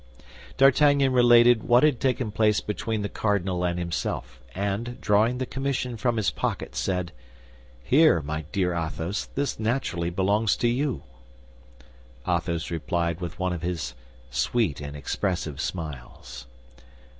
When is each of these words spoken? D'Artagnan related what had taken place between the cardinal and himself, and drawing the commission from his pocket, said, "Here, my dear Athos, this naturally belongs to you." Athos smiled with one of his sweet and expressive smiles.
D'Artagnan 0.57 1.13
related 1.13 1.61
what 1.61 1.83
had 1.83 1.99
taken 1.99 2.31
place 2.31 2.59
between 2.59 3.03
the 3.03 3.07
cardinal 3.07 3.63
and 3.63 3.77
himself, 3.77 4.41
and 4.55 4.99
drawing 4.99 5.37
the 5.37 5.45
commission 5.45 5.95
from 5.95 6.17
his 6.17 6.31
pocket, 6.31 6.75
said, 6.75 7.11
"Here, 7.83 8.19
my 8.23 8.45
dear 8.51 8.73
Athos, 8.73 9.27
this 9.35 9.59
naturally 9.59 10.09
belongs 10.09 10.55
to 10.57 10.67
you." 10.67 11.03
Athos 12.27 12.63
smiled 12.65 13.21
with 13.21 13.37
one 13.37 13.53
of 13.53 13.61
his 13.61 13.93
sweet 14.31 14.81
and 14.81 14.95
expressive 14.97 15.61
smiles. 15.61 16.47